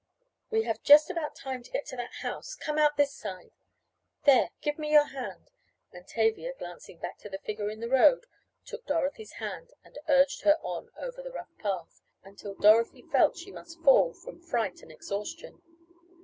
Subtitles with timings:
[0.49, 2.55] We have just about time to get to that house.
[2.55, 3.51] Come out this side.
[4.23, 5.51] There, give me your hand,"
[5.91, 8.25] and Tavia, glancing back to the figure in the road,
[8.65, 13.51] took Dorothy's hand and urged her on over the rough path, until Dorothy felt she
[13.51, 15.61] must fall from fright and exhaustion.